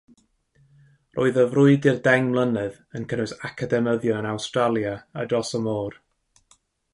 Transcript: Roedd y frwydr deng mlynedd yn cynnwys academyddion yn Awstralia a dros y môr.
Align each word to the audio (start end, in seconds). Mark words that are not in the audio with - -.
Roedd 1.17 1.35
y 1.41 1.43
frwydr 1.51 1.99
deng 2.07 2.25
mlynedd 2.29 2.79
yn 3.01 3.05
cynnwys 3.11 3.35
academyddion 3.51 4.21
yn 4.23 4.31
Awstralia 4.31 4.95
a 5.21 5.27
dros 5.31 5.53
y 5.61 5.63
môr. 5.69 6.01